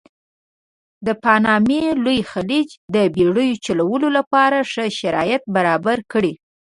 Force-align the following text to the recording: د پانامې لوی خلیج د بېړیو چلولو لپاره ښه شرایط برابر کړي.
د 1.05 1.07
پانامې 1.23 1.81
لوی 2.03 2.19
خلیج 2.31 2.67
د 2.95 2.95
بېړیو 3.15 3.61
چلولو 3.65 4.07
لپاره 4.17 4.57
ښه 4.71 4.85
شرایط 4.99 5.43
برابر 5.55 5.97
کړي. 6.11 6.33